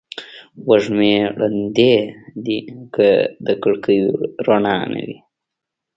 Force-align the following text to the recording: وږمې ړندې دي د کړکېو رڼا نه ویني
وږمې 0.67 1.15
ړندې 1.39 1.93
دي 2.45 2.59
د 3.45 3.47
کړکېو 3.63 4.09
رڼا 4.45 4.75
نه 4.83 4.91
ویني 4.93 5.17